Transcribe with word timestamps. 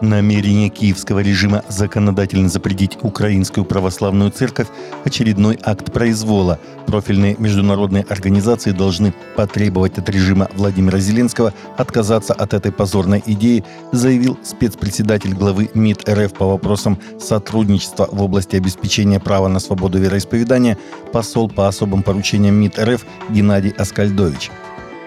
Намерение 0.00 0.68
киевского 0.68 1.20
режима 1.20 1.62
законодательно 1.68 2.48
запретить 2.48 2.98
Украинскую 3.02 3.64
православную 3.64 4.30
церковь– 4.30 4.68
очередной 5.04 5.58
акт 5.62 5.92
произвола. 5.92 6.58
Профильные 6.86 7.36
международные 7.38 8.04
организации 8.04 8.72
должны 8.72 9.14
потребовать 9.36 9.98
от 9.98 10.08
режима 10.08 10.48
Владимира 10.54 10.98
Зеленского 10.98 11.54
отказаться 11.76 12.34
от 12.34 12.54
этой 12.54 12.72
позорной 12.72 13.22
идеи, 13.24 13.64
заявил 13.92 14.38
спецпредседатель 14.42 15.34
главы 15.34 15.70
МИД 15.74 16.08
РФ 16.08 16.32
по 16.34 16.46
вопросам 16.46 16.98
сотрудничества 17.20 18.08
в 18.10 18.20
области 18.20 18.56
обеспечения 18.56 19.20
права 19.20 19.48
на 19.48 19.60
свободу 19.60 19.98
вероисповедания 19.98 20.76
посол 21.12 21.48
по 21.48 21.68
особым 21.68 22.02
поручениям 22.02 22.56
МИД 22.56 22.78
РФ 22.80 23.06
Геннадий 23.30 23.70
Аскальдович. 23.70 24.50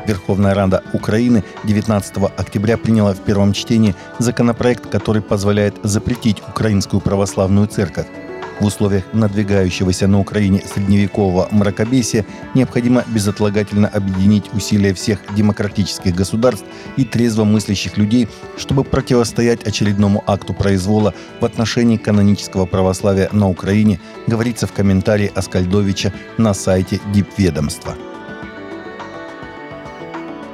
Верховная 0.08 0.54
Рада 0.54 0.84
Украины 0.94 1.44
19 1.66 2.18
октября 2.38 2.78
приняла 2.78 3.14
в 3.14 3.20
первом 3.20 3.52
чтении 3.52 3.94
законопроект, 4.20 4.88
который 4.88 5.22
позволяет 5.22 5.76
запретить 5.84 6.42
Украинскую 6.48 7.02
православную 7.02 7.68
церковь. 7.68 8.08
В 8.60 8.66
условиях 8.66 9.04
надвигающегося 9.14 10.08
на 10.08 10.20
Украине 10.20 10.64
средневекового 10.66 11.48
мракобесия 11.52 12.26
необходимо 12.56 13.04
безотлагательно 13.08 13.88
объединить 13.88 14.52
усилия 14.54 14.96
всех 14.96 15.20
демократических 15.36 16.16
государств 16.16 16.66
и 16.96 17.04
трезво 17.04 17.44
мыслящих 17.44 17.98
людей, 17.98 18.28
чтобы 18.58 18.84
противостоять 18.84 19.64
очередному 19.64 20.24
акту 20.26 20.54
произвола 20.54 21.14
в 21.40 21.46
отношении 21.46 21.98
канонического 21.98 22.66
православия 22.66 23.30
на 23.32 23.48
Украине, 23.48 24.00
говорится 24.26 24.66
в 24.66 24.72
комментарии 24.72 25.32
Аскальдовича 25.36 26.12
на 26.38 26.56
сайте 26.56 27.00
Дипведомства. 27.14 27.96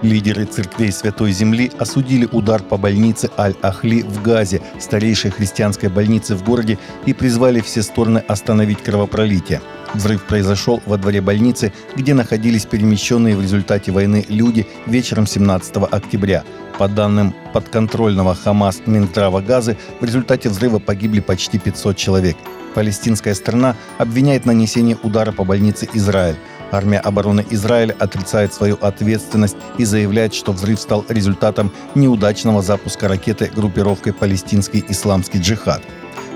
Лидеры 0.03 0.43
церквей 0.43 0.91
Святой 0.91 1.31
Земли 1.31 1.71
осудили 1.79 2.27
удар 2.29 2.61
по 2.61 2.75
больнице 2.75 3.29
Аль-Ахли 3.37 4.01
в 4.01 4.21
Газе, 4.21 4.61
старейшей 4.77 5.31
христианской 5.31 5.87
больнице 5.87 6.35
в 6.35 6.43
городе, 6.43 6.77
и 7.05 7.13
призвали 7.13 7.61
все 7.61 7.81
стороны 7.81 8.17
остановить 8.17 8.83
кровопролитие. 8.83 9.61
Взрыв 9.93 10.23
произошел 10.23 10.81
во 10.85 10.97
дворе 10.97 11.21
больницы, 11.21 11.71
где 11.95 12.13
находились 12.13 12.65
перемещенные 12.65 13.37
в 13.37 13.41
результате 13.41 13.93
войны 13.93 14.25
люди 14.27 14.67
вечером 14.87 15.25
17 15.25 15.77
октября. 15.89 16.43
По 16.77 16.89
данным 16.89 17.33
подконтрольного 17.53 18.35
Хамас 18.35 18.81
Минздрава 18.85 19.39
Газы, 19.39 19.77
в 20.01 20.03
результате 20.03 20.49
взрыва 20.49 20.79
погибли 20.79 21.21
почти 21.21 21.59
500 21.59 21.95
человек. 21.95 22.35
Палестинская 22.75 23.35
страна 23.35 23.77
обвиняет 23.99 24.45
нанесение 24.45 24.97
удара 25.01 25.31
по 25.31 25.45
больнице 25.45 25.87
Израиль. 25.93 26.35
Армия 26.73 26.97
обороны 26.97 27.45
Израиля 27.51 27.95
отрицает 27.99 28.51
свою 28.51 28.77
ответственность 28.81 29.55
и 29.77 29.85
заявляет, 29.85 30.33
что 30.33 30.53
взрыв 30.53 30.79
стал 30.79 31.05
результатом 31.07 31.71
неудачного 31.93 32.63
запуска 32.63 33.07
ракеты 33.07 33.51
группировкой 33.55 34.11
«Палестинский 34.11 34.83
исламский 34.89 35.37
джихад». 35.37 35.83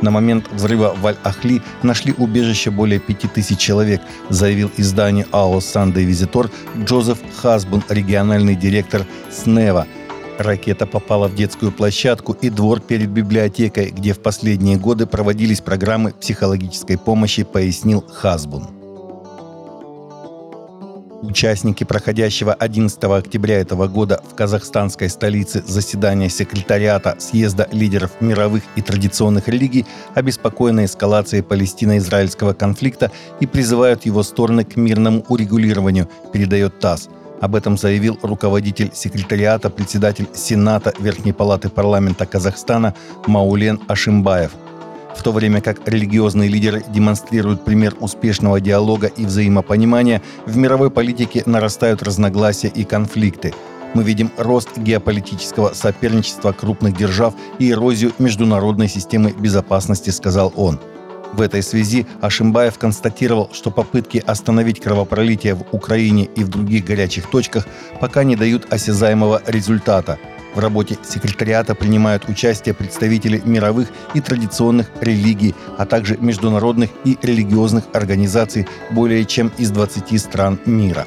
На 0.03 0.11
момент 0.11 0.45
взрыва 0.51 0.93
в 0.95 1.07
Аль-Ахли 1.07 1.63
нашли 1.81 2.13
убежище 2.15 2.69
более 2.69 2.99
5000 2.99 3.57
человек, 3.57 4.01
заявил 4.29 4.69
изданию 4.77 5.25
АО 5.31 5.59
«Сандей 5.59 6.05
Визитор» 6.05 6.51
Джозеф 6.77 7.17
Хасбун, 7.41 7.83
региональный 7.89 8.55
директор 8.55 9.07
СНЕВА. 9.31 9.87
Ракета 10.37 10.85
попала 10.85 11.27
в 11.27 11.33
детскую 11.33 11.71
площадку 11.71 12.33
и 12.33 12.51
двор 12.51 12.79
перед 12.79 13.09
библиотекой, 13.09 13.89
где 13.89 14.13
в 14.13 14.19
последние 14.19 14.77
годы 14.77 15.07
проводились 15.07 15.61
программы 15.61 16.11
психологической 16.11 16.99
помощи, 16.99 17.41
пояснил 17.41 18.05
Хасбун. 18.07 18.76
Участники 21.23 21.83
проходящего 21.83 22.53
11 22.53 23.03
октября 23.05 23.59
этого 23.59 23.87
года 23.87 24.21
в 24.29 24.35
казахстанской 24.35 25.09
столице 25.09 25.63
заседания 25.65 26.29
секретариата 26.29 27.15
съезда 27.17 27.67
лидеров 27.71 28.11
мировых 28.21 28.63
и 28.75 28.83
традиционных 28.83 29.47
религий 29.47 29.87
обеспокоены 30.13 30.85
эскалацией 30.85 31.41
палестино-израильского 31.41 32.53
конфликта 32.53 33.11
и 33.39 33.47
призывают 33.47 34.05
его 34.05 34.21
стороны 34.21 34.63
к 34.63 34.75
мирному 34.75 35.25
урегулированию, 35.27 36.07
передает 36.31 36.79
ТАСС. 36.79 37.09
Об 37.41 37.55
этом 37.55 37.77
заявил 37.77 38.19
руководитель 38.21 38.91
секретариата, 38.93 39.71
председатель 39.71 40.27
Сената 40.35 40.93
Верхней 40.99 41.33
Палаты 41.33 41.69
парламента 41.69 42.27
Казахстана 42.27 42.93
Маулен 43.25 43.79
Ашимбаев– 43.87 44.51
в 45.17 45.23
то 45.23 45.31
время 45.31 45.61
как 45.61 45.87
религиозные 45.87 46.49
лидеры 46.49 46.83
демонстрируют 46.89 47.65
пример 47.65 47.95
успешного 47.99 48.61
диалога 48.61 49.07
и 49.07 49.25
взаимопонимания, 49.25 50.21
в 50.45 50.55
мировой 50.57 50.91
политике 50.91 51.43
нарастают 51.45 52.03
разногласия 52.03 52.67
и 52.67 52.83
конфликты. 52.83 53.53
Мы 53.93 54.03
видим 54.03 54.31
рост 54.37 54.77
геополитического 54.77 55.73
соперничества 55.73 56.51
крупных 56.51 56.95
держав 56.95 57.33
и 57.57 57.71
эрозию 57.71 58.13
международной 58.19 58.87
системы 58.87 59.31
безопасности, 59.31 60.11
сказал 60.11 60.53
он. 60.55 60.79
В 61.33 61.41
этой 61.41 61.63
связи 61.63 62.05
Ашимбаев 62.21 62.77
констатировал, 62.77 63.49
что 63.51 63.71
попытки 63.71 64.23
остановить 64.25 64.79
кровопролитие 64.79 65.55
в 65.55 65.63
Украине 65.71 66.25
и 66.35 66.43
в 66.43 66.49
других 66.49 66.85
горячих 66.85 67.29
точках 67.29 67.67
пока 67.99 68.23
не 68.23 68.35
дают 68.35 68.71
осязаемого 68.71 69.41
результата– 69.47 70.19
в 70.55 70.59
работе 70.59 70.97
секретариата 71.03 71.75
принимают 71.75 72.27
участие 72.29 72.73
представители 72.73 73.41
мировых 73.45 73.89
и 74.13 74.21
традиционных 74.21 74.89
религий, 75.01 75.55
а 75.77 75.85
также 75.85 76.17
международных 76.17 76.89
и 77.03 77.17
религиозных 77.21 77.85
организаций 77.93 78.67
более 78.91 79.25
чем 79.25 79.51
из 79.57 79.71
20 79.71 80.19
стран 80.19 80.59
мира. 80.65 81.05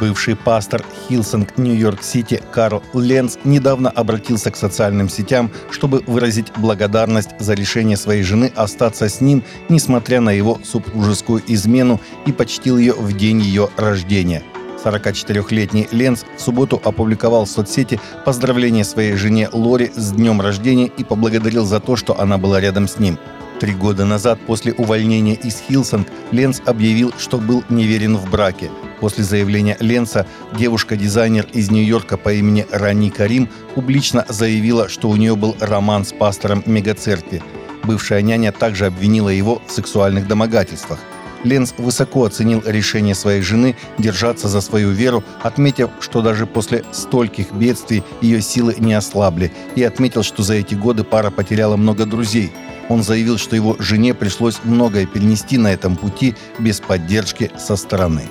Бывший 0.00 0.34
пастор 0.34 0.84
Hillsong 1.08 1.56
New 1.56 1.80
York 1.80 2.11
City 2.11 2.42
Карл 2.50 2.82
Ленц 2.92 3.36
недавно 3.44 3.88
обратился 3.88 4.50
к 4.50 4.56
социальным 4.56 5.08
сетям, 5.08 5.48
чтобы 5.70 6.02
выразить 6.08 6.52
благодарность 6.56 7.30
за 7.38 7.54
решение 7.54 7.96
своей 7.96 8.24
жены 8.24 8.50
остаться 8.56 9.08
с 9.08 9.20
ним, 9.20 9.44
несмотря 9.68 10.20
на 10.20 10.30
его 10.30 10.60
супружескую 10.64 11.40
измену, 11.46 12.00
и 12.26 12.32
почтил 12.32 12.78
ее 12.78 12.94
в 12.94 13.16
день 13.16 13.40
ее 13.40 13.68
рождения– 13.76 14.42
44-летний 14.84 15.88
Ленц 15.90 16.24
в 16.36 16.40
субботу 16.40 16.80
опубликовал 16.84 17.44
в 17.44 17.50
соцсети 17.50 18.00
поздравление 18.24 18.84
своей 18.84 19.14
жене 19.14 19.48
Лори 19.52 19.90
с 19.94 20.12
днем 20.12 20.40
рождения 20.40 20.86
и 20.86 21.04
поблагодарил 21.04 21.64
за 21.64 21.80
то, 21.80 21.96
что 21.96 22.18
она 22.18 22.38
была 22.38 22.60
рядом 22.60 22.88
с 22.88 22.98
ним. 22.98 23.18
Три 23.60 23.74
года 23.74 24.04
назад, 24.04 24.40
после 24.44 24.72
увольнения 24.72 25.34
из 25.34 25.60
Hillsong, 25.60 26.08
Ленц 26.32 26.60
объявил, 26.66 27.12
что 27.16 27.38
был 27.38 27.62
неверен 27.68 28.16
в 28.16 28.28
браке. 28.28 28.70
После 28.98 29.22
заявления 29.22 29.76
Ленца 29.78 30.26
девушка-дизайнер 30.58 31.46
из 31.52 31.70
Нью-Йорка 31.70 32.16
по 32.16 32.32
имени 32.32 32.66
Рани 32.72 33.10
Карим 33.10 33.48
публично 33.74 34.24
заявила, 34.28 34.88
что 34.88 35.08
у 35.08 35.16
нее 35.16 35.36
был 35.36 35.56
роман 35.60 36.04
с 36.04 36.12
пастором 36.12 36.64
мегацеркви. 36.66 37.42
Бывшая 37.84 38.22
няня 38.22 38.52
также 38.52 38.86
обвинила 38.86 39.28
его 39.28 39.62
в 39.66 39.70
сексуальных 39.70 40.26
домогательствах. 40.26 40.98
Ленц 41.44 41.72
высоко 41.78 42.24
оценил 42.24 42.62
решение 42.64 43.14
своей 43.14 43.42
жены 43.42 43.76
держаться 43.98 44.48
за 44.48 44.60
свою 44.60 44.90
веру, 44.90 45.24
отметив, 45.42 45.90
что 46.00 46.22
даже 46.22 46.46
после 46.46 46.84
стольких 46.92 47.52
бедствий 47.52 48.02
ее 48.20 48.40
силы 48.40 48.76
не 48.78 48.94
ослабли, 48.94 49.52
и 49.74 49.82
отметил, 49.82 50.22
что 50.22 50.42
за 50.42 50.54
эти 50.54 50.74
годы 50.74 51.04
пара 51.04 51.30
потеряла 51.30 51.76
много 51.76 52.06
друзей. 52.06 52.52
Он 52.88 53.02
заявил, 53.02 53.38
что 53.38 53.56
его 53.56 53.76
жене 53.78 54.14
пришлось 54.14 54.58
многое 54.64 55.06
перенести 55.06 55.58
на 55.58 55.72
этом 55.72 55.96
пути 55.96 56.34
без 56.58 56.80
поддержки 56.80 57.50
со 57.58 57.76
стороны. 57.76 58.24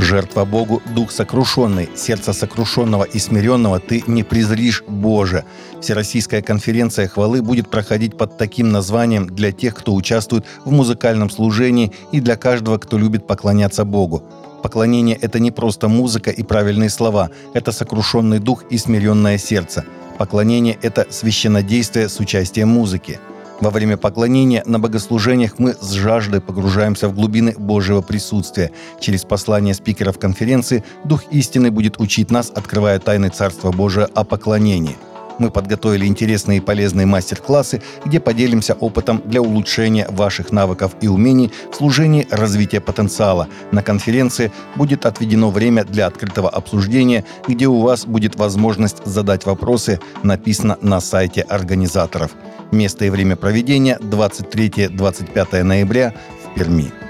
Жертва 0.00 0.46
Богу– 0.46 0.80
дух 0.94 1.10
сокрушенный, 1.10 1.90
сердце 1.94 2.32
сокрушенного 2.32 3.04
и 3.04 3.18
смиренного 3.18 3.80
ты 3.80 4.02
не 4.06 4.22
презришь, 4.22 4.82
Боже. 4.88 5.44
Всероссийская 5.82 6.40
конференция 6.40 7.06
хвалы 7.06 7.42
будет 7.42 7.68
проходить 7.68 8.16
под 8.16 8.38
таким 8.38 8.72
названием 8.72 9.26
для 9.26 9.52
тех, 9.52 9.74
кто 9.74 9.94
участвует 9.94 10.46
в 10.64 10.70
музыкальном 10.72 11.28
служении 11.28 11.92
и 12.12 12.20
для 12.20 12.36
каждого, 12.36 12.78
кто 12.78 12.96
любит 12.96 13.26
поклоняться 13.26 13.84
Богу. 13.84 14.22
Поклонение– 14.62 15.16
это 15.20 15.38
не 15.38 15.50
просто 15.50 15.88
музыка 15.88 16.30
и 16.30 16.42
правильные 16.42 16.88
слова, 16.88 17.30
это 17.52 17.70
сокрушенный 17.70 18.38
дух 18.38 18.64
и 18.70 18.78
смиренное 18.78 19.36
сердце. 19.36 19.84
Поклонение– 20.16 20.78
это 20.82 21.06
священнодействие 21.10 22.08
с 22.08 22.20
участием 22.20 22.68
музыки– 22.68 23.20
во 23.60 23.70
время 23.70 23.96
поклонения 23.96 24.62
на 24.66 24.78
богослужениях 24.78 25.58
мы 25.58 25.74
с 25.80 25.92
жаждой 25.92 26.40
погружаемся 26.40 27.08
в 27.08 27.14
глубины 27.14 27.54
Божьего 27.58 28.00
присутствия. 28.00 28.70
Через 29.00 29.24
послание 29.24 29.74
спикеров 29.74 30.18
конференции 30.18 30.84
Дух 31.04 31.24
истины 31.30 31.70
будет 31.70 32.00
учить 32.00 32.30
нас, 32.30 32.50
открывая 32.54 32.98
тайны 32.98 33.28
Царства 33.28 33.72
Божия 33.72 34.08
о 34.14 34.24
поклонении– 34.24 34.96
мы 35.40 35.50
подготовили 35.50 36.06
интересные 36.06 36.58
и 36.58 36.60
полезные 36.60 37.06
мастер-классы, 37.06 37.82
где 38.04 38.20
поделимся 38.20 38.74
опытом 38.74 39.20
для 39.24 39.42
улучшения 39.42 40.06
ваших 40.10 40.52
навыков 40.52 40.92
и 41.00 41.08
умений 41.08 41.50
в 41.72 41.74
служении 41.74 42.28
развития 42.30 42.80
потенциала. 42.80 43.48
На 43.72 43.82
конференции 43.82 44.52
будет 44.76 45.06
отведено 45.06 45.50
время 45.50 45.84
для 45.84 46.06
открытого 46.06 46.48
обсуждения, 46.48 47.24
где 47.48 47.66
у 47.66 47.80
вас 47.80 48.04
будет 48.04 48.36
возможность 48.36 49.04
задать 49.04 49.46
вопросы, 49.46 49.98
написано 50.22 50.78
на 50.82 51.00
сайте 51.00 51.40
организаторов. 51.40 52.32
Место 52.70 53.06
и 53.06 53.10
время 53.10 53.36
проведения 53.36 53.98
23-25 54.00 55.62
ноября 55.62 56.14
в 56.44 56.54
Перми. 56.54 57.09